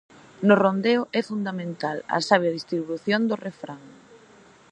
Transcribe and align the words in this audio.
No 0.47 0.53
rondó 0.63 0.97
é 1.19 1.21
fundamental 1.29 1.97
a 2.15 2.17
sabia 2.29 2.55
distribución 2.57 3.21
do 3.29 3.35
refrán. 3.47 3.83